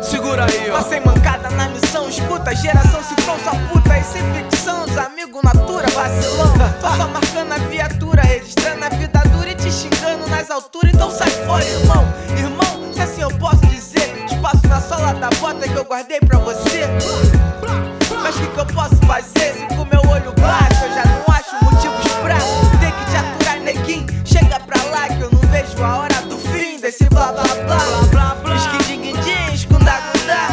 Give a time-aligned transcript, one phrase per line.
[0.00, 0.76] Segura aí, ó.
[0.78, 3.98] Passei mancada na missão, escuta, geração se sua puta.
[3.98, 6.52] E sem ficção, os amigos natura, vacilão.
[6.80, 10.94] Tô só marcando a viatura, registrando a vida dura e te xingando nas alturas.
[10.94, 12.04] Então sai fora, irmão.
[12.38, 16.38] Irmão, se assim eu posso dizer, espaço na sola da bota que eu guardei pra
[16.38, 16.86] você.
[24.36, 27.78] Chega pra lá que eu não vejo a hora do fim desse blá blá blá.
[28.10, 28.54] blá, blá.
[28.54, 30.48] Esquidinguindim, escundagundá.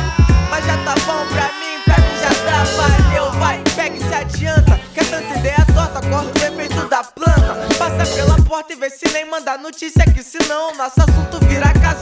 [0.49, 2.63] Mas já tá bom pra mim, pra mim já dá.
[2.77, 4.79] Valeu, vai, pega e se adianta.
[4.93, 7.75] Que é tanta ideia torta, corta o defeito da planta.
[7.77, 10.05] Passa pela porta e vê se nem manda notícia.
[10.05, 11.92] Que senão nosso assunto vira caso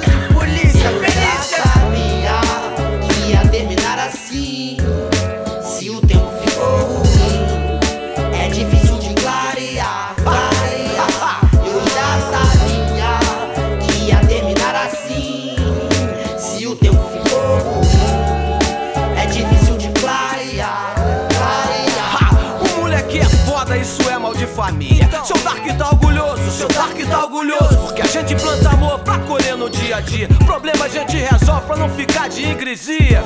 [24.36, 25.10] de família.
[25.26, 27.78] Seu Dark tá orgulhoso, seu Dark tá orgulhoso.
[27.78, 30.28] Porque a gente planta amor pra colher no dia a dia.
[30.46, 33.24] Problema a gente resolve pra não ficar de ingresia.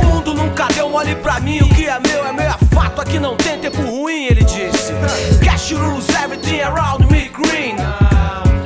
[0.00, 1.60] O mundo nunca deu mole pra mim.
[1.60, 3.00] O que é meu é meu, é fato.
[3.00, 4.92] Aqui não tem tempo ruim, ele disse.
[5.44, 7.76] Cash rules everything around me green.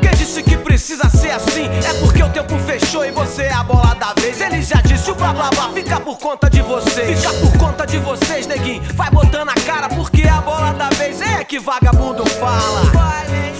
[0.00, 1.64] Quem disse que precisa ser assim?
[1.64, 4.40] É porque o tempo fechou e você é a bola da vez.
[4.40, 7.20] Ele já disse o blá blá blá, fica por conta de vocês.
[7.20, 8.82] Fica por conta de vocês, neguinho.
[8.94, 11.20] Vai botando a cara porque é a bola da vez.
[11.56, 12.82] Que vagabundo fala.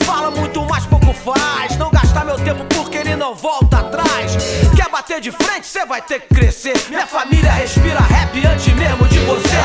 [0.05, 1.79] Fala muito, mas pouco faz.
[1.79, 4.37] Não gastar meu tempo porque ele não volta atrás.
[4.77, 6.75] Quer bater de frente, cê vai ter que crescer.
[6.91, 9.57] Minha família respira rap antes mesmo de você